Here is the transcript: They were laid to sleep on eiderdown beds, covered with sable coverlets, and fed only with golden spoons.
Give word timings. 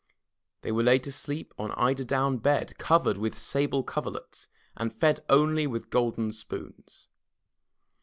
They 0.63 0.71
were 0.71 0.81
laid 0.81 1.03
to 1.03 1.11
sleep 1.11 1.53
on 1.59 1.73
eiderdown 1.73 2.39
beds, 2.39 2.73
covered 2.79 3.19
with 3.19 3.37
sable 3.37 3.83
coverlets, 3.83 4.47
and 4.75 4.99
fed 4.99 5.23
only 5.29 5.67
with 5.67 5.91
golden 5.91 6.31
spoons. 6.33 7.07